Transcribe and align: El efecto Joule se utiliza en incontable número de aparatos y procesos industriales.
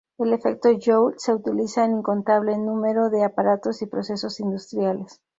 El 0.17 0.33
efecto 0.33 0.69
Joule 0.83 1.13
se 1.19 1.31
utiliza 1.31 1.85
en 1.85 1.97
incontable 1.99 2.57
número 2.57 3.11
de 3.11 3.23
aparatos 3.23 3.83
y 3.83 3.85
procesos 3.85 4.39
industriales. 4.39 5.21